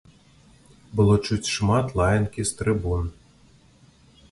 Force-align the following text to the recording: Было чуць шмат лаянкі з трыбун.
Было 0.99 1.15
чуць 1.27 1.51
шмат 1.57 1.93
лаянкі 2.01 2.41
з 2.53 2.59
трыбун. 2.63 3.05